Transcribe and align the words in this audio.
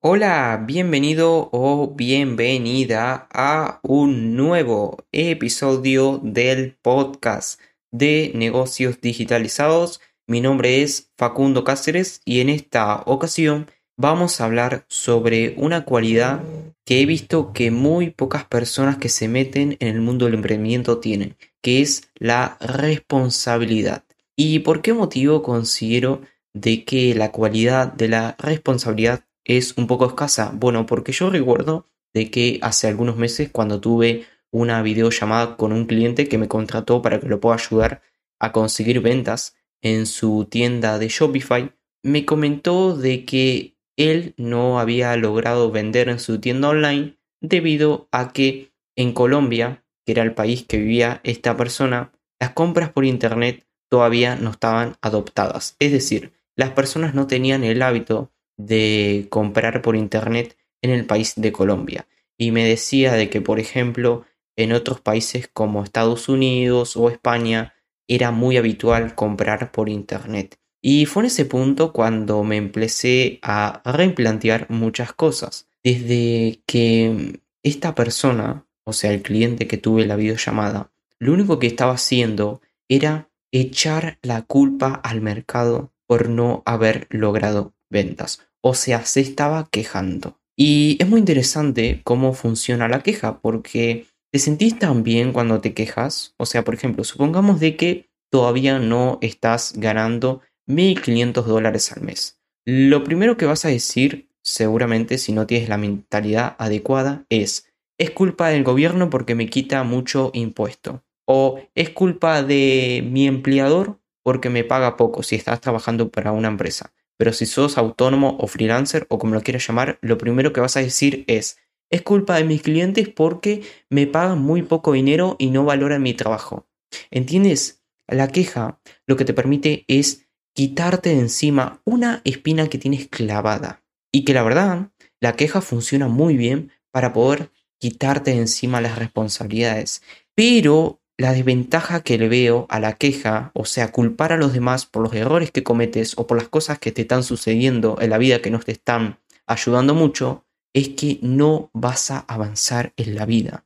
Hola, 0.00 0.62
bienvenido 0.64 1.48
o 1.50 1.92
bienvenida 1.96 3.26
a 3.32 3.80
un 3.82 4.36
nuevo 4.36 5.04
episodio 5.10 6.20
del 6.22 6.76
podcast 6.80 7.60
de 7.90 8.30
negocios 8.36 9.00
digitalizados. 9.00 10.00
Mi 10.28 10.40
nombre 10.40 10.82
es 10.82 11.10
Facundo 11.16 11.64
Cáceres 11.64 12.22
y 12.24 12.38
en 12.38 12.48
esta 12.48 13.02
ocasión 13.06 13.68
vamos 13.96 14.40
a 14.40 14.44
hablar 14.44 14.84
sobre 14.86 15.54
una 15.56 15.84
cualidad 15.84 16.44
que 16.84 17.00
he 17.00 17.06
visto 17.06 17.52
que 17.52 17.72
muy 17.72 18.10
pocas 18.10 18.44
personas 18.44 18.98
que 18.98 19.08
se 19.08 19.26
meten 19.26 19.78
en 19.80 19.88
el 19.88 20.00
mundo 20.00 20.26
del 20.26 20.34
emprendimiento 20.34 20.98
tienen, 20.98 21.36
que 21.60 21.82
es 21.82 22.08
la 22.14 22.56
responsabilidad. 22.60 24.04
¿Y 24.36 24.60
por 24.60 24.80
qué 24.80 24.92
motivo 24.92 25.42
considero 25.42 26.22
de 26.54 26.84
que 26.84 27.16
la 27.16 27.32
cualidad 27.32 27.92
de 27.92 28.06
la 28.06 28.36
responsabilidad 28.38 29.24
es 29.48 29.76
un 29.76 29.86
poco 29.86 30.06
escasa? 30.06 30.52
Bueno, 30.54 30.86
porque 30.86 31.12
yo 31.12 31.30
recuerdo 31.30 31.86
de 32.14 32.30
que 32.30 32.60
hace 32.62 32.86
algunos 32.86 33.16
meses 33.16 33.50
cuando 33.50 33.80
tuve 33.80 34.26
una 34.50 34.80
videollamada 34.82 35.56
con 35.56 35.72
un 35.72 35.86
cliente 35.86 36.28
que 36.28 36.38
me 36.38 36.48
contrató 36.48 37.02
para 37.02 37.18
que 37.18 37.28
lo 37.28 37.40
pueda 37.40 37.56
ayudar 37.56 38.02
a 38.38 38.52
conseguir 38.52 39.00
ventas 39.00 39.56
en 39.82 40.06
su 40.06 40.46
tienda 40.50 40.98
de 40.98 41.08
Shopify, 41.08 41.72
me 42.02 42.24
comentó 42.24 42.96
de 42.96 43.24
que 43.24 43.76
él 43.96 44.34
no 44.36 44.78
había 44.78 45.16
logrado 45.16 45.70
vender 45.70 46.08
en 46.08 46.20
su 46.20 46.40
tienda 46.40 46.68
online 46.68 47.18
debido 47.40 48.08
a 48.12 48.32
que 48.32 48.72
en 48.96 49.12
Colombia, 49.12 49.84
que 50.04 50.12
era 50.12 50.22
el 50.22 50.34
país 50.34 50.64
que 50.64 50.78
vivía 50.78 51.20
esta 51.24 51.56
persona, 51.56 52.12
las 52.40 52.50
compras 52.50 52.90
por 52.90 53.04
internet 53.04 53.66
todavía 53.88 54.36
no 54.36 54.50
estaban 54.50 54.96
adoptadas. 55.00 55.76
Es 55.78 55.92
decir, 55.92 56.32
las 56.56 56.70
personas 56.70 57.14
no 57.14 57.26
tenían 57.26 57.64
el 57.64 57.82
hábito 57.82 58.32
de 58.58 59.26
comprar 59.30 59.80
por 59.80 59.96
internet 59.96 60.58
en 60.82 60.90
el 60.90 61.06
país 61.06 61.32
de 61.36 61.52
Colombia. 61.52 62.06
Y 62.36 62.50
me 62.50 62.64
decía 62.64 63.14
de 63.14 63.30
que, 63.30 63.40
por 63.40 63.58
ejemplo, 63.58 64.26
en 64.56 64.72
otros 64.72 65.00
países 65.00 65.48
como 65.52 65.82
Estados 65.82 66.28
Unidos 66.28 66.96
o 66.96 67.08
España 67.08 67.74
era 68.06 68.30
muy 68.30 68.56
habitual 68.56 69.14
comprar 69.14 69.72
por 69.72 69.88
internet. 69.88 70.58
Y 70.80 71.06
fue 71.06 71.22
en 71.22 71.26
ese 71.26 71.44
punto 71.44 71.92
cuando 71.92 72.44
me 72.44 72.56
empecé 72.56 73.38
a 73.42 73.82
replantear 73.84 74.66
muchas 74.70 75.12
cosas. 75.12 75.68
Desde 75.82 76.62
que 76.66 77.40
esta 77.62 77.94
persona, 77.94 78.66
o 78.84 78.92
sea, 78.92 79.12
el 79.12 79.22
cliente 79.22 79.66
que 79.66 79.78
tuve 79.78 80.06
la 80.06 80.16
videollamada, 80.16 80.90
lo 81.18 81.32
único 81.32 81.58
que 81.58 81.66
estaba 81.66 81.94
haciendo 81.94 82.60
era 82.88 83.28
echar 83.52 84.18
la 84.22 84.42
culpa 84.42 84.94
al 84.94 85.20
mercado 85.20 85.92
por 86.06 86.28
no 86.28 86.62
haber 86.64 87.06
logrado 87.10 87.74
ventas. 87.90 88.47
O 88.62 88.74
sea, 88.74 89.04
se 89.04 89.20
estaba 89.20 89.68
quejando. 89.70 90.38
Y 90.56 90.96
es 91.00 91.08
muy 91.08 91.20
interesante 91.20 92.00
cómo 92.04 92.32
funciona 92.32 92.88
la 92.88 93.02
queja, 93.02 93.40
porque 93.40 94.06
te 94.32 94.38
sentís 94.38 94.78
tan 94.78 95.02
bien 95.02 95.32
cuando 95.32 95.60
te 95.60 95.74
quejas. 95.74 96.34
O 96.36 96.46
sea, 96.46 96.64
por 96.64 96.74
ejemplo, 96.74 97.04
supongamos 97.04 97.60
de 97.60 97.76
que 97.76 98.10
todavía 98.30 98.78
no 98.78 99.18
estás 99.22 99.74
ganando 99.76 100.42
1.500 100.66 101.44
dólares 101.44 101.92
al 101.92 102.02
mes. 102.02 102.40
Lo 102.66 103.04
primero 103.04 103.36
que 103.36 103.46
vas 103.46 103.64
a 103.64 103.68
decir, 103.68 104.30
seguramente 104.42 105.18
si 105.18 105.32
no 105.32 105.46
tienes 105.46 105.68
la 105.68 105.78
mentalidad 105.78 106.56
adecuada, 106.58 107.24
es, 107.30 107.72
es 107.98 108.10
culpa 108.10 108.48
del 108.48 108.64
gobierno 108.64 109.10
porque 109.10 109.34
me 109.34 109.48
quita 109.48 109.82
mucho 109.84 110.30
impuesto. 110.34 111.04
O 111.26 111.60
es 111.74 111.90
culpa 111.90 112.42
de 112.42 113.06
mi 113.08 113.26
empleador 113.26 114.00
porque 114.22 114.50
me 114.50 114.64
paga 114.64 114.96
poco 114.96 115.22
si 115.22 115.36
estás 115.36 115.60
trabajando 115.60 116.10
para 116.10 116.32
una 116.32 116.48
empresa. 116.48 116.92
Pero 117.18 117.32
si 117.32 117.44
sos 117.44 117.76
autónomo 117.76 118.38
o 118.40 118.46
freelancer 118.46 119.06
o 119.10 119.18
como 119.18 119.34
lo 119.34 119.42
quieras 119.42 119.66
llamar, 119.66 119.98
lo 120.00 120.16
primero 120.16 120.52
que 120.52 120.60
vas 120.60 120.76
a 120.76 120.80
decir 120.80 121.24
es, 121.26 121.58
es 121.90 122.02
culpa 122.02 122.36
de 122.36 122.44
mis 122.44 122.62
clientes 122.62 123.08
porque 123.08 123.62
me 123.90 124.06
pagan 124.06 124.38
muy 124.38 124.62
poco 124.62 124.92
dinero 124.92 125.36
y 125.38 125.50
no 125.50 125.64
valoran 125.64 126.02
mi 126.02 126.14
trabajo. 126.14 126.66
¿Entiendes? 127.10 127.82
La 128.06 128.28
queja 128.28 128.80
lo 129.06 129.16
que 129.16 129.24
te 129.24 129.34
permite 129.34 129.84
es 129.88 130.28
quitarte 130.54 131.10
de 131.10 131.20
encima 131.20 131.82
una 131.84 132.22
espina 132.24 132.68
que 132.68 132.78
tienes 132.78 133.08
clavada. 133.08 133.84
Y 134.12 134.24
que 134.24 134.32
la 134.32 134.42
verdad, 134.42 134.90
la 135.20 135.34
queja 135.34 135.60
funciona 135.60 136.08
muy 136.08 136.36
bien 136.36 136.70
para 136.90 137.12
poder 137.12 137.50
quitarte 137.78 138.30
de 138.30 138.38
encima 138.38 138.80
las 138.80 138.98
responsabilidades. 138.98 140.02
Pero 140.34 141.02
la 141.18 141.32
desventaja 141.32 142.00
que 142.00 142.16
le 142.16 142.28
veo 142.28 142.66
a 142.70 142.78
la 142.78 142.94
queja, 142.94 143.50
o 143.52 143.64
sea, 143.64 143.90
culpar 143.90 144.32
a 144.32 144.36
los 144.36 144.52
demás 144.52 144.86
por 144.86 145.02
los 145.02 145.12
errores 145.12 145.50
que 145.50 145.64
cometes 145.64 146.14
o 146.16 146.28
por 146.28 146.38
las 146.38 146.48
cosas 146.48 146.78
que 146.78 146.92
te 146.92 147.02
están 147.02 147.24
sucediendo 147.24 147.98
en 148.00 148.10
la 148.10 148.18
vida 148.18 148.40
que 148.40 148.52
no 148.52 148.60
te 148.60 148.72
están 148.72 149.18
ayudando 149.46 149.94
mucho, 149.94 150.46
es 150.72 150.90
que 150.90 151.18
no 151.20 151.70
vas 151.74 152.12
a 152.12 152.20
avanzar 152.20 152.92
en 152.96 153.16
la 153.16 153.26
vida. 153.26 153.64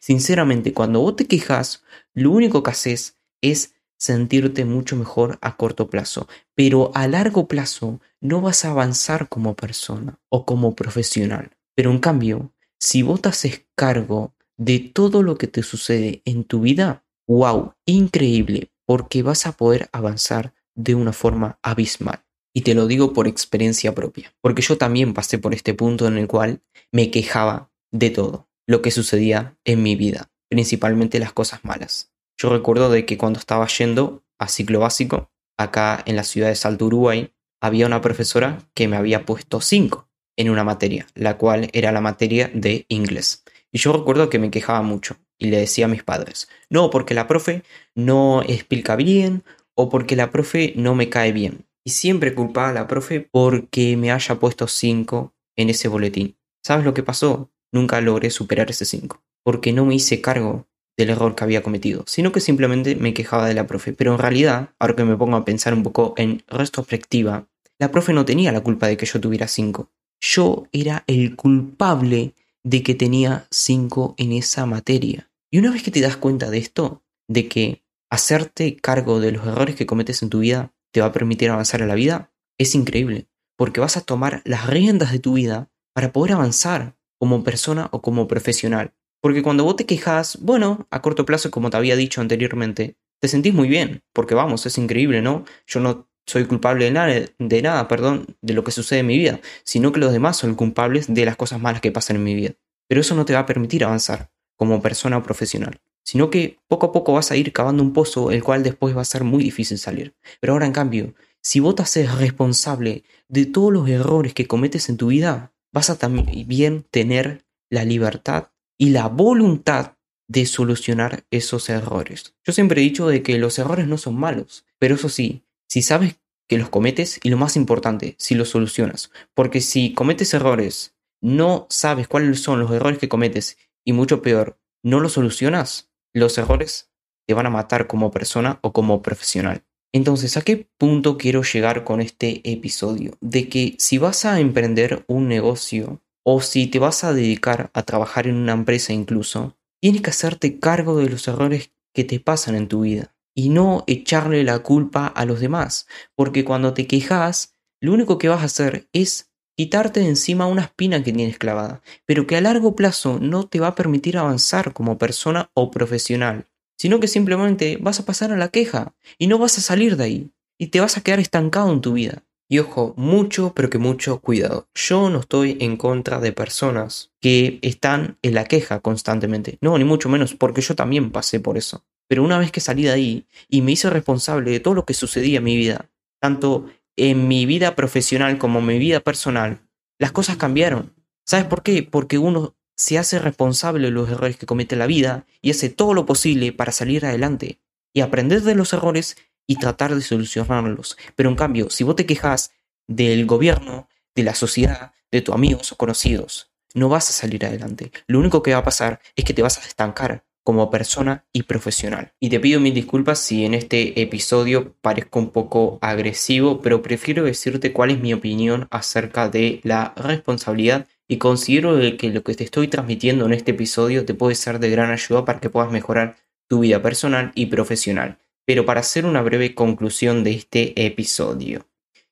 Sinceramente, 0.00 0.72
cuando 0.72 1.00
vos 1.00 1.16
te 1.16 1.26
quejas, 1.26 1.84
lo 2.14 2.30
único 2.30 2.62
que 2.62 2.70
haces 2.70 3.18
es 3.42 3.74
sentirte 3.98 4.64
mucho 4.64 4.96
mejor 4.96 5.38
a 5.42 5.56
corto 5.56 5.90
plazo, 5.90 6.26
pero 6.54 6.90
a 6.94 7.06
largo 7.06 7.48
plazo 7.48 8.00
no 8.20 8.40
vas 8.40 8.64
a 8.64 8.70
avanzar 8.70 9.28
como 9.28 9.54
persona 9.54 10.18
o 10.30 10.46
como 10.46 10.74
profesional. 10.74 11.50
Pero 11.74 11.90
en 11.90 11.98
cambio, 11.98 12.52
si 12.78 13.02
vos 13.02 13.20
te 13.20 13.28
haces 13.28 13.66
cargo 13.74 14.33
de 14.56 14.78
todo 14.78 15.22
lo 15.22 15.36
que 15.36 15.46
te 15.46 15.62
sucede 15.62 16.22
en 16.24 16.44
tu 16.44 16.60
vida, 16.60 17.04
wow, 17.26 17.74
increíble, 17.86 18.70
porque 18.86 19.22
vas 19.22 19.46
a 19.46 19.52
poder 19.52 19.88
avanzar 19.92 20.54
de 20.74 20.94
una 20.94 21.12
forma 21.12 21.58
abismal. 21.62 22.24
Y 22.54 22.62
te 22.62 22.74
lo 22.74 22.86
digo 22.86 23.12
por 23.12 23.26
experiencia 23.26 23.94
propia, 23.94 24.32
porque 24.40 24.62
yo 24.62 24.78
también 24.78 25.12
pasé 25.12 25.38
por 25.38 25.54
este 25.54 25.74
punto 25.74 26.06
en 26.06 26.18
el 26.18 26.28
cual 26.28 26.62
me 26.92 27.10
quejaba 27.10 27.72
de 27.90 28.10
todo 28.10 28.48
lo 28.66 28.80
que 28.80 28.90
sucedía 28.90 29.58
en 29.64 29.82
mi 29.82 29.96
vida, 29.96 30.30
principalmente 30.48 31.18
las 31.18 31.32
cosas 31.32 31.64
malas. 31.64 32.12
Yo 32.38 32.50
recuerdo 32.50 32.90
de 32.90 33.06
que 33.06 33.18
cuando 33.18 33.38
estaba 33.38 33.66
yendo 33.66 34.24
a 34.38 34.48
ciclo 34.48 34.80
básico, 34.80 35.30
acá 35.56 36.02
en 36.06 36.16
la 36.16 36.24
ciudad 36.24 36.48
de 36.48 36.54
Salto, 36.54 36.86
Uruguay, 36.86 37.32
había 37.60 37.86
una 37.86 38.00
profesora 38.00 38.58
que 38.74 38.88
me 38.88 38.96
había 38.96 39.24
puesto 39.24 39.60
5 39.60 40.08
en 40.36 40.50
una 40.50 40.64
materia, 40.64 41.06
la 41.14 41.38
cual 41.38 41.70
era 41.72 41.92
la 41.92 42.00
materia 42.00 42.50
de 42.52 42.86
inglés. 42.88 43.44
Y 43.74 43.78
yo 43.78 43.92
recuerdo 43.92 44.30
que 44.30 44.38
me 44.38 44.52
quejaba 44.52 44.82
mucho 44.82 45.16
y 45.36 45.48
le 45.48 45.58
decía 45.58 45.86
a 45.86 45.88
mis 45.88 46.04
padres, 46.04 46.48
no, 46.70 46.90
porque 46.90 47.12
la 47.12 47.26
profe 47.26 47.64
no 47.96 48.42
explica 48.42 48.94
bien 48.94 49.42
o 49.74 49.88
porque 49.88 50.14
la 50.14 50.30
profe 50.30 50.74
no 50.76 50.94
me 50.94 51.08
cae 51.08 51.32
bien. 51.32 51.66
Y 51.84 51.90
siempre 51.90 52.34
culpaba 52.34 52.68
a 52.68 52.72
la 52.72 52.86
profe 52.86 53.28
porque 53.32 53.96
me 53.96 54.12
haya 54.12 54.36
puesto 54.36 54.68
5 54.68 55.34
en 55.56 55.70
ese 55.70 55.88
boletín. 55.88 56.36
¿Sabes 56.62 56.84
lo 56.84 56.94
que 56.94 57.02
pasó? 57.02 57.50
Nunca 57.72 58.00
logré 58.00 58.30
superar 58.30 58.70
ese 58.70 58.84
5, 58.84 59.20
porque 59.42 59.72
no 59.72 59.84
me 59.84 59.96
hice 59.96 60.20
cargo 60.20 60.68
del 60.96 61.10
error 61.10 61.34
que 61.34 61.42
había 61.42 61.64
cometido, 61.64 62.04
sino 62.06 62.30
que 62.30 62.38
simplemente 62.38 62.94
me 62.94 63.12
quejaba 63.12 63.48
de 63.48 63.54
la 63.54 63.66
profe. 63.66 63.92
Pero 63.92 64.12
en 64.12 64.20
realidad, 64.20 64.70
ahora 64.78 64.94
que 64.94 65.04
me 65.04 65.16
pongo 65.16 65.36
a 65.36 65.44
pensar 65.44 65.74
un 65.74 65.82
poco 65.82 66.14
en 66.16 66.44
retrospectiva, 66.46 67.48
la 67.80 67.90
profe 67.90 68.12
no 68.12 68.24
tenía 68.24 68.52
la 68.52 68.62
culpa 68.62 68.86
de 68.86 68.96
que 68.96 69.06
yo 69.06 69.20
tuviera 69.20 69.48
5. 69.48 69.90
Yo 70.20 70.68
era 70.70 71.02
el 71.08 71.34
culpable 71.34 72.34
de 72.64 72.82
que 72.82 72.94
tenía 72.94 73.46
5 73.50 74.14
en 74.18 74.32
esa 74.32 74.66
materia. 74.66 75.30
Y 75.50 75.58
una 75.58 75.70
vez 75.70 75.82
que 75.82 75.90
te 75.90 76.00
das 76.00 76.16
cuenta 76.16 76.50
de 76.50 76.58
esto, 76.58 77.04
de 77.28 77.48
que 77.48 77.84
hacerte 78.10 78.76
cargo 78.76 79.20
de 79.20 79.32
los 79.32 79.46
errores 79.46 79.76
que 79.76 79.86
cometes 79.86 80.22
en 80.22 80.30
tu 80.30 80.40
vida 80.40 80.74
te 80.92 81.00
va 81.00 81.08
a 81.08 81.12
permitir 81.12 81.50
avanzar 81.50 81.82
en 81.82 81.88
la 81.88 81.94
vida, 81.94 82.32
es 82.58 82.74
increíble, 82.74 83.28
porque 83.56 83.80
vas 83.80 83.96
a 83.96 84.00
tomar 84.00 84.42
las 84.44 84.66
riendas 84.66 85.12
de 85.12 85.18
tu 85.18 85.34
vida 85.34 85.70
para 85.94 86.12
poder 86.12 86.32
avanzar 86.32 86.96
como 87.18 87.44
persona 87.44 87.88
o 87.92 88.00
como 88.02 88.26
profesional. 88.26 88.94
Porque 89.20 89.42
cuando 89.42 89.64
vos 89.64 89.76
te 89.76 89.86
quejas, 89.86 90.38
bueno, 90.40 90.86
a 90.90 91.02
corto 91.02 91.24
plazo, 91.24 91.50
como 91.50 91.70
te 91.70 91.76
había 91.76 91.96
dicho 91.96 92.20
anteriormente, 92.20 92.96
te 93.20 93.28
sentís 93.28 93.54
muy 93.54 93.68
bien, 93.68 94.02
porque 94.12 94.34
vamos, 94.34 94.66
es 94.66 94.76
increíble, 94.76 95.22
¿no? 95.22 95.44
Yo 95.66 95.80
no 95.80 96.08
soy 96.26 96.44
culpable 96.44 96.86
de 96.86 96.90
nada, 96.90 97.14
de 97.38 97.62
nada, 97.62 97.88
perdón, 97.88 98.36
de 98.40 98.54
lo 98.54 98.64
que 98.64 98.70
sucede 98.70 99.00
en 99.00 99.06
mi 99.06 99.18
vida, 99.18 99.40
sino 99.64 99.92
que 99.92 100.00
los 100.00 100.12
demás 100.12 100.36
son 100.36 100.54
culpables 100.54 101.12
de 101.12 101.24
las 101.24 101.36
cosas 101.36 101.60
malas 101.60 101.80
que 101.80 101.92
pasan 101.92 102.16
en 102.16 102.24
mi 102.24 102.34
vida. 102.34 102.54
Pero 102.88 103.00
eso 103.00 103.14
no 103.14 103.24
te 103.24 103.34
va 103.34 103.40
a 103.40 103.46
permitir 103.46 103.84
avanzar 103.84 104.30
como 104.56 104.80
persona 104.82 105.18
o 105.18 105.22
profesional, 105.22 105.80
sino 106.04 106.30
que 106.30 106.58
poco 106.68 106.86
a 106.86 106.92
poco 106.92 107.12
vas 107.12 107.30
a 107.30 107.36
ir 107.36 107.52
cavando 107.52 107.82
un 107.82 107.92
pozo 107.92 108.30
el 108.30 108.42
cual 108.42 108.62
después 108.62 108.96
va 108.96 109.02
a 109.02 109.06
ser 109.06 109.24
muy 109.24 109.42
difícil 109.42 109.78
salir. 109.78 110.14
Pero 110.40 110.52
ahora 110.52 110.66
en 110.66 110.72
cambio, 110.72 111.14
si 111.42 111.60
vos 111.60 111.74
te 111.74 111.82
haces 111.82 112.14
responsable 112.16 113.04
de 113.28 113.46
todos 113.46 113.72
los 113.72 113.88
errores 113.88 114.32
que 114.34 114.46
cometes 114.46 114.88
en 114.88 114.96
tu 114.96 115.08
vida, 115.08 115.52
vas 115.72 115.90
a 115.90 115.98
también 115.98 116.84
tener 116.90 117.44
la 117.70 117.84
libertad 117.84 118.50
y 118.78 118.90
la 118.90 119.08
voluntad 119.08 119.96
de 120.28 120.46
solucionar 120.46 121.24
esos 121.30 121.68
errores. 121.68 122.34
Yo 122.44 122.52
siempre 122.52 122.80
he 122.80 122.84
dicho 122.84 123.08
de 123.08 123.22
que 123.22 123.38
los 123.38 123.58
errores 123.58 123.86
no 123.86 123.98
son 123.98 124.14
malos, 124.14 124.64
pero 124.78 124.94
eso 124.94 125.08
sí, 125.08 125.44
si 125.68 125.82
sabes 125.82 126.16
que 126.48 126.58
los 126.58 126.68
cometes 126.68 127.20
y 127.22 127.30
lo 127.30 127.36
más 127.36 127.56
importante, 127.56 128.16
si 128.18 128.34
los 128.34 128.50
solucionas. 128.50 129.10
Porque 129.34 129.60
si 129.60 129.94
cometes 129.94 130.34
errores, 130.34 130.94
no 131.20 131.66
sabes 131.70 132.08
cuáles 132.08 132.40
son 132.40 132.60
los 132.60 132.70
errores 132.70 132.98
que 132.98 133.08
cometes 133.08 133.56
y 133.84 133.92
mucho 133.92 134.22
peor, 134.22 134.58
no 134.82 135.00
los 135.00 135.12
solucionas, 135.12 135.90
los 136.12 136.36
errores 136.38 136.90
te 137.26 137.34
van 137.34 137.46
a 137.46 137.50
matar 137.50 137.86
como 137.86 138.10
persona 138.10 138.58
o 138.62 138.72
como 138.72 139.00
profesional. 139.02 139.64
Entonces, 139.92 140.36
¿a 140.36 140.42
qué 140.42 140.68
punto 140.76 141.16
quiero 141.16 141.42
llegar 141.42 141.84
con 141.84 142.00
este 142.00 142.42
episodio? 142.50 143.16
De 143.20 143.48
que 143.48 143.76
si 143.78 143.96
vas 143.96 144.24
a 144.24 144.40
emprender 144.40 145.04
un 145.06 145.28
negocio 145.28 146.02
o 146.24 146.40
si 146.40 146.66
te 146.66 146.78
vas 146.78 147.04
a 147.04 147.14
dedicar 147.14 147.70
a 147.74 147.82
trabajar 147.84 148.26
en 148.26 148.36
una 148.36 148.52
empresa 148.52 148.92
incluso, 148.92 149.56
tienes 149.80 150.02
que 150.02 150.10
hacerte 150.10 150.58
cargo 150.58 150.98
de 150.98 151.08
los 151.08 151.28
errores 151.28 151.70
que 151.94 152.04
te 152.04 152.18
pasan 152.18 152.56
en 152.56 152.68
tu 152.68 152.80
vida 152.80 153.13
y 153.34 153.48
no 153.48 153.84
echarle 153.86 154.44
la 154.44 154.60
culpa 154.60 155.06
a 155.06 155.24
los 155.24 155.40
demás, 155.40 155.86
porque 156.14 156.44
cuando 156.44 156.74
te 156.74 156.86
quejas, 156.86 157.54
lo 157.80 157.92
único 157.92 158.18
que 158.18 158.28
vas 158.28 158.42
a 158.42 158.46
hacer 158.46 158.88
es 158.92 159.30
quitarte 159.56 160.00
de 160.00 160.08
encima 160.08 160.46
una 160.46 160.62
espina 160.62 161.02
que 161.02 161.12
tienes 161.12 161.38
clavada, 161.38 161.82
pero 162.06 162.26
que 162.26 162.36
a 162.36 162.40
largo 162.40 162.74
plazo 162.74 163.18
no 163.20 163.46
te 163.46 163.60
va 163.60 163.68
a 163.68 163.74
permitir 163.74 164.18
avanzar 164.18 164.72
como 164.72 164.98
persona 164.98 165.50
o 165.54 165.70
profesional, 165.70 166.48
sino 166.78 167.00
que 167.00 167.08
simplemente 167.08 167.78
vas 167.80 168.00
a 168.00 168.04
pasar 168.04 168.32
a 168.32 168.36
la 168.36 168.48
queja 168.48 168.94
y 169.18 169.26
no 169.26 169.38
vas 169.38 169.58
a 169.58 169.62
salir 169.62 169.96
de 169.96 170.04
ahí 170.04 170.30
y 170.58 170.68
te 170.68 170.80
vas 170.80 170.96
a 170.96 171.02
quedar 171.02 171.20
estancado 171.20 171.72
en 171.72 171.80
tu 171.80 171.92
vida. 171.92 172.24
Y 172.48 172.58
ojo, 172.58 172.94
mucho, 172.96 173.52
pero 173.54 173.70
que 173.70 173.78
mucho 173.78 174.20
cuidado. 174.20 174.68
Yo 174.74 175.08
no 175.08 175.20
estoy 175.20 175.56
en 175.60 175.76
contra 175.76 176.20
de 176.20 176.32
personas 176.32 177.10
que 177.20 177.58
están 177.62 178.18
en 178.22 178.34
la 178.34 178.44
queja 178.44 178.80
constantemente. 178.80 179.56
No, 179.62 179.78
ni 179.78 179.84
mucho 179.84 180.08
menos, 180.10 180.34
porque 180.34 180.60
yo 180.60 180.74
también 180.74 181.10
pasé 181.10 181.40
por 181.40 181.56
eso. 181.56 181.84
Pero 182.08 182.22
una 182.22 182.38
vez 182.38 182.52
que 182.52 182.60
salí 182.60 182.84
de 182.84 182.92
ahí 182.92 183.26
y 183.48 183.62
me 183.62 183.72
hice 183.72 183.90
responsable 183.90 184.50
de 184.50 184.60
todo 184.60 184.74
lo 184.74 184.84
que 184.84 184.94
sucedía 184.94 185.38
en 185.38 185.44
mi 185.44 185.56
vida, 185.56 185.90
tanto 186.20 186.66
en 186.96 187.28
mi 187.28 187.46
vida 187.46 187.74
profesional 187.74 188.38
como 188.38 188.60
en 188.60 188.66
mi 188.66 188.78
vida 188.78 189.00
personal, 189.00 189.60
las 189.98 190.12
cosas 190.12 190.36
cambiaron. 190.36 190.94
¿Sabes 191.24 191.46
por 191.46 191.62
qué? 191.62 191.82
Porque 191.82 192.18
uno 192.18 192.54
se 192.76 192.98
hace 192.98 193.18
responsable 193.18 193.86
de 193.86 193.92
los 193.92 194.10
errores 194.10 194.36
que 194.36 194.46
comete 194.46 194.74
en 194.74 194.80
la 194.80 194.86
vida 194.86 195.26
y 195.40 195.50
hace 195.50 195.70
todo 195.70 195.94
lo 195.94 196.06
posible 196.06 196.52
para 196.52 196.72
salir 196.72 197.06
adelante 197.06 197.60
y 197.92 198.00
aprender 198.00 198.42
de 198.42 198.54
los 198.54 198.72
errores 198.72 199.16
y 199.46 199.56
tratar 199.56 199.94
de 199.94 200.02
solucionarlos. 200.02 200.96
Pero 201.14 201.30
en 201.30 201.36
cambio, 201.36 201.70
si 201.70 201.84
vos 201.84 201.96
te 201.96 202.06
quejas 202.06 202.52
del 202.86 203.26
gobierno, 203.26 203.88
de 204.14 204.24
la 204.24 204.34
sociedad, 204.34 204.92
de 205.10 205.22
tus 205.22 205.34
amigos 205.34 205.72
o 205.72 205.76
conocidos, 205.76 206.50
no 206.74 206.88
vas 206.88 207.08
a 207.08 207.12
salir 207.12 207.46
adelante. 207.46 207.92
Lo 208.06 208.18
único 208.18 208.42
que 208.42 208.52
va 208.52 208.58
a 208.58 208.64
pasar 208.64 209.00
es 209.14 209.24
que 209.24 209.34
te 209.34 209.42
vas 209.42 209.58
a 209.58 209.62
estancar 209.62 210.24
como 210.44 210.70
persona 210.70 211.24
y 211.32 211.44
profesional. 211.44 212.12
Y 212.20 212.28
te 212.28 212.38
pido 212.38 212.60
mil 212.60 212.74
disculpas 212.74 213.18
si 213.18 213.44
en 213.44 213.54
este 213.54 214.00
episodio 214.00 214.76
parezco 214.82 215.18
un 215.18 215.30
poco 215.30 215.78
agresivo, 215.80 216.60
pero 216.60 216.82
prefiero 216.82 217.24
decirte 217.24 217.72
cuál 217.72 217.90
es 217.90 218.00
mi 218.00 218.12
opinión 218.12 218.68
acerca 218.70 219.28
de 219.28 219.60
la 219.64 219.94
responsabilidad 219.96 220.86
y 221.08 221.16
considero 221.16 221.78
que 221.96 222.10
lo 222.10 222.22
que 222.22 222.34
te 222.34 222.44
estoy 222.44 222.68
transmitiendo 222.68 223.24
en 223.26 223.32
este 223.32 223.52
episodio 223.52 224.04
te 224.04 224.14
puede 224.14 224.34
ser 224.34 224.58
de 224.58 224.70
gran 224.70 224.90
ayuda 224.90 225.24
para 225.24 225.40
que 225.40 225.50
puedas 225.50 225.72
mejorar 225.72 226.16
tu 226.46 226.60
vida 226.60 226.82
personal 226.82 227.32
y 227.34 227.46
profesional. 227.46 228.18
Pero 228.46 228.66
para 228.66 228.80
hacer 228.80 229.06
una 229.06 229.22
breve 229.22 229.54
conclusión 229.54 230.24
de 230.24 230.32
este 230.32 230.84
episodio, 230.84 231.66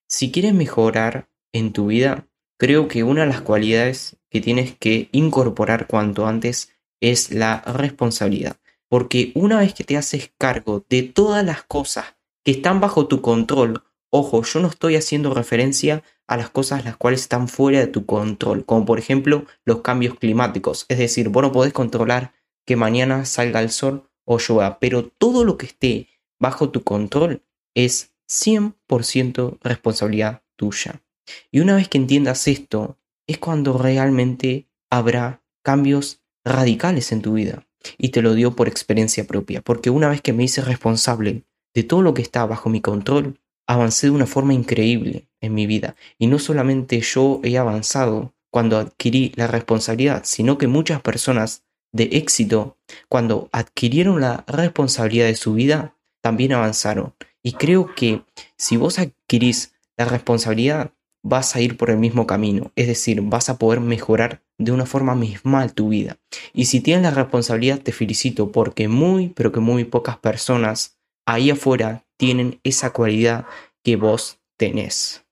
si 0.08 0.32
quieres 0.32 0.54
mejorar 0.54 1.28
en 1.52 1.72
tu 1.72 1.86
vida, 1.86 2.26
creo 2.58 2.88
que 2.88 3.02
una 3.02 3.22
de 3.22 3.28
las 3.28 3.42
cualidades 3.42 4.16
que 4.30 4.40
tienes 4.40 4.74
que 4.78 5.10
incorporar 5.12 5.86
cuanto 5.86 6.26
antes 6.26 6.70
es 7.02 7.30
la 7.32 7.60
responsabilidad. 7.60 8.56
Porque 8.88 9.32
una 9.34 9.58
vez 9.58 9.74
que 9.74 9.84
te 9.84 9.96
haces 9.96 10.32
cargo 10.38 10.84
de 10.88 11.02
todas 11.02 11.44
las 11.44 11.62
cosas 11.62 12.16
que 12.44 12.52
están 12.52 12.80
bajo 12.80 13.06
tu 13.08 13.20
control, 13.20 13.82
ojo, 14.10 14.42
yo 14.42 14.60
no 14.60 14.68
estoy 14.68 14.96
haciendo 14.96 15.34
referencia 15.34 16.02
a 16.26 16.36
las 16.36 16.50
cosas 16.50 16.84
las 16.84 16.96
cuales 16.96 17.22
están 17.22 17.48
fuera 17.48 17.80
de 17.80 17.86
tu 17.86 18.06
control, 18.06 18.64
como 18.64 18.84
por 18.84 18.98
ejemplo 18.98 19.44
los 19.64 19.80
cambios 19.80 20.18
climáticos. 20.18 20.86
Es 20.88 20.98
decir, 20.98 21.28
vos 21.28 21.42
no 21.42 21.52
podés 21.52 21.72
controlar 21.72 22.32
que 22.64 22.76
mañana 22.76 23.24
salga 23.24 23.60
el 23.60 23.70
sol 23.70 24.08
o 24.24 24.38
llueva, 24.38 24.78
pero 24.78 25.04
todo 25.06 25.44
lo 25.44 25.58
que 25.58 25.66
esté 25.66 26.08
bajo 26.38 26.70
tu 26.70 26.84
control 26.84 27.42
es 27.74 28.14
100% 28.28 29.58
responsabilidad 29.62 30.42
tuya. 30.56 31.02
Y 31.50 31.60
una 31.60 31.76
vez 31.76 31.88
que 31.88 31.98
entiendas 31.98 32.46
esto, 32.48 32.98
es 33.26 33.38
cuando 33.38 33.78
realmente 33.78 34.68
habrá 34.90 35.42
cambios 35.62 36.21
radicales 36.44 37.12
en 37.12 37.22
tu 37.22 37.34
vida. 37.34 37.66
Y 37.98 38.10
te 38.10 38.22
lo 38.22 38.34
dio 38.34 38.54
por 38.54 38.68
experiencia 38.68 39.26
propia, 39.26 39.60
porque 39.60 39.90
una 39.90 40.08
vez 40.08 40.20
que 40.20 40.32
me 40.32 40.44
hice 40.44 40.62
responsable 40.62 41.44
de 41.74 41.82
todo 41.82 42.02
lo 42.02 42.14
que 42.14 42.22
está 42.22 42.46
bajo 42.46 42.68
mi 42.68 42.80
control, 42.80 43.40
avancé 43.66 44.06
de 44.06 44.12
una 44.12 44.26
forma 44.26 44.54
increíble 44.54 45.28
en 45.40 45.54
mi 45.54 45.66
vida. 45.66 45.96
Y 46.18 46.26
no 46.26 46.38
solamente 46.38 47.00
yo 47.00 47.40
he 47.42 47.58
avanzado 47.58 48.34
cuando 48.50 48.78
adquirí 48.78 49.32
la 49.36 49.46
responsabilidad, 49.46 50.22
sino 50.24 50.58
que 50.58 50.66
muchas 50.66 51.00
personas 51.00 51.64
de 51.92 52.04
éxito, 52.12 52.78
cuando 53.08 53.48
adquirieron 53.52 54.20
la 54.20 54.44
responsabilidad 54.46 55.26
de 55.26 55.34
su 55.34 55.54
vida, 55.54 55.96
también 56.22 56.52
avanzaron. 56.52 57.14
Y 57.42 57.52
creo 57.52 57.94
que 57.94 58.22
si 58.56 58.76
vos 58.76 58.98
adquirís 58.98 59.74
la 59.96 60.04
responsabilidad, 60.04 60.92
vas 61.22 61.54
a 61.54 61.60
ir 61.60 61.76
por 61.76 61.90
el 61.90 61.98
mismo 61.98 62.26
camino, 62.26 62.72
es 62.76 62.88
decir, 62.88 63.20
vas 63.22 63.48
a 63.48 63.58
poder 63.58 63.80
mejorar 63.80 64.42
de 64.58 64.72
una 64.72 64.86
forma 64.86 65.14
misma 65.14 65.68
tu 65.68 65.88
vida. 65.88 66.18
Y 66.52 66.66
si 66.66 66.80
tienes 66.80 67.04
la 67.04 67.10
responsabilidad, 67.10 67.80
te 67.80 67.92
felicito 67.92 68.50
porque 68.52 68.88
muy, 68.88 69.28
pero 69.28 69.52
que 69.52 69.60
muy 69.60 69.84
pocas 69.84 70.18
personas 70.18 70.98
ahí 71.26 71.50
afuera 71.50 72.04
tienen 72.16 72.60
esa 72.64 72.92
cualidad 72.92 73.46
que 73.84 73.96
vos 73.96 74.40
tenés. 74.56 75.24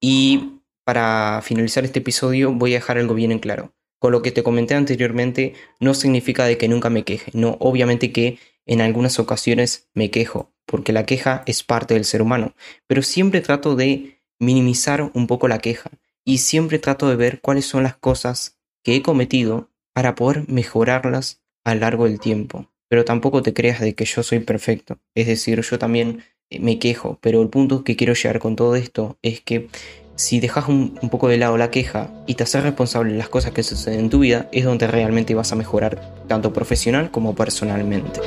Y 0.00 0.60
para 0.84 1.40
finalizar 1.42 1.84
este 1.84 2.00
episodio 2.00 2.52
voy 2.52 2.72
a 2.72 2.76
dejar 2.76 2.98
algo 2.98 3.14
bien 3.14 3.32
en 3.32 3.38
claro. 3.38 3.74
Con 3.98 4.12
lo 4.12 4.22
que 4.22 4.32
te 4.32 4.42
comenté 4.42 4.74
anteriormente 4.74 5.54
no 5.78 5.92
significa 5.92 6.44
de 6.44 6.56
que 6.56 6.68
nunca 6.68 6.88
me 6.88 7.04
queje, 7.04 7.30
no, 7.34 7.56
obviamente 7.60 8.12
que 8.12 8.38
en 8.66 8.80
algunas 8.80 9.18
ocasiones 9.18 9.90
me 9.94 10.10
quejo, 10.10 10.54
porque 10.64 10.92
la 10.92 11.04
queja 11.04 11.42
es 11.46 11.62
parte 11.62 11.94
del 11.94 12.04
ser 12.04 12.22
humano, 12.22 12.54
pero 12.86 13.02
siempre 13.02 13.42
trato 13.42 13.76
de 13.76 14.19
minimizar 14.40 15.10
un 15.14 15.26
poco 15.28 15.46
la 15.46 15.58
queja 15.58 15.90
y 16.24 16.38
siempre 16.38 16.78
trato 16.78 17.08
de 17.08 17.16
ver 17.16 17.40
cuáles 17.40 17.66
son 17.66 17.84
las 17.84 17.96
cosas 17.96 18.58
que 18.82 18.96
he 18.96 19.02
cometido 19.02 19.70
para 19.92 20.14
poder 20.14 20.48
mejorarlas 20.48 21.42
a 21.64 21.74
lo 21.74 21.82
largo 21.82 22.04
del 22.04 22.18
tiempo. 22.18 22.70
Pero 22.88 23.04
tampoco 23.04 23.42
te 23.42 23.54
creas 23.54 23.80
de 23.80 23.94
que 23.94 24.04
yo 24.04 24.22
soy 24.22 24.40
perfecto. 24.40 24.98
Es 25.14 25.26
decir, 25.26 25.60
yo 25.60 25.78
también 25.78 26.24
eh, 26.50 26.58
me 26.58 26.78
quejo, 26.78 27.18
pero 27.20 27.40
el 27.42 27.48
punto 27.48 27.84
que 27.84 27.96
quiero 27.96 28.14
llegar 28.14 28.40
con 28.40 28.56
todo 28.56 28.74
esto 28.74 29.18
es 29.22 29.40
que 29.40 29.68
si 30.16 30.40
dejas 30.40 30.68
un, 30.68 30.98
un, 31.00 31.08
poco 31.08 31.28
de 31.28 31.38
lado 31.38 31.56
la 31.56 31.70
queja 31.70 32.10
y 32.26 32.34
te 32.34 32.42
haces 32.42 32.62
responsable 32.62 33.12
de 33.12 33.18
las 33.18 33.28
cosas 33.28 33.52
que 33.52 33.62
suceden 33.62 34.00
en 34.00 34.10
tu 34.10 34.18
vida, 34.18 34.48
es 34.52 34.64
donde 34.64 34.86
realmente 34.86 35.34
vas 35.34 35.52
a 35.52 35.56
mejorar, 35.56 36.26
tanto 36.28 36.52
profesional 36.52 37.10
como 37.10 37.34
personalmente. 37.34 38.20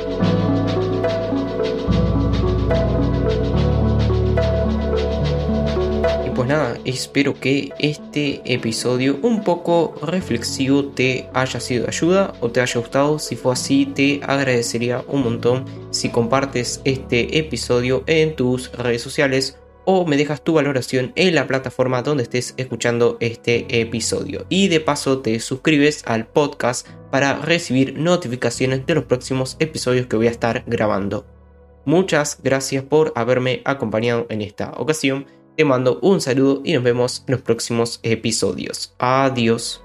Pues 6.44 6.58
nada, 6.58 6.78
espero 6.84 7.40
que 7.40 7.72
este 7.78 8.42
episodio 8.44 9.18
un 9.22 9.42
poco 9.42 9.94
reflexivo 10.02 10.84
te 10.84 11.26
haya 11.32 11.58
sido 11.58 11.84
de 11.84 11.88
ayuda 11.88 12.34
o 12.40 12.50
te 12.50 12.60
haya 12.60 12.80
gustado. 12.80 13.18
Si 13.18 13.34
fue 13.34 13.54
así, 13.54 13.86
te 13.86 14.20
agradecería 14.22 15.02
un 15.08 15.24
montón 15.24 15.64
si 15.90 16.10
compartes 16.10 16.82
este 16.84 17.38
episodio 17.38 18.04
en 18.06 18.36
tus 18.36 18.70
redes 18.72 19.00
sociales 19.00 19.58
o 19.86 20.04
me 20.04 20.18
dejas 20.18 20.44
tu 20.44 20.52
valoración 20.52 21.12
en 21.14 21.34
la 21.34 21.46
plataforma 21.46 22.02
donde 22.02 22.24
estés 22.24 22.52
escuchando 22.58 23.16
este 23.20 23.80
episodio. 23.80 24.44
Y 24.50 24.68
de 24.68 24.80
paso 24.80 25.20
te 25.20 25.40
suscribes 25.40 26.02
al 26.04 26.26
podcast 26.26 26.86
para 27.10 27.38
recibir 27.38 27.98
notificaciones 27.98 28.84
de 28.84 28.96
los 28.96 29.04
próximos 29.04 29.56
episodios 29.60 30.08
que 30.08 30.16
voy 30.16 30.26
a 30.26 30.32
estar 30.32 30.62
grabando. 30.66 31.24
Muchas 31.86 32.38
gracias 32.42 32.84
por 32.84 33.14
haberme 33.16 33.62
acompañado 33.64 34.26
en 34.28 34.42
esta 34.42 34.72
ocasión 34.72 35.24
te 35.56 35.64
mando 35.64 35.98
un 36.00 36.20
saludo 36.20 36.60
y 36.64 36.72
nos 36.72 36.82
vemos 36.82 37.24
en 37.26 37.32
los 37.32 37.42
próximos 37.42 38.00
episodios. 38.02 38.94
Adiós. 38.98 39.83